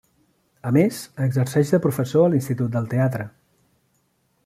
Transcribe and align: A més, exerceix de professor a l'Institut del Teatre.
A 0.69 0.71
més, 0.77 1.01
exerceix 1.27 1.75
de 1.75 1.81
professor 1.85 2.25
a 2.25 2.33
l'Institut 2.35 2.75
del 2.79 2.91
Teatre. 2.97 3.31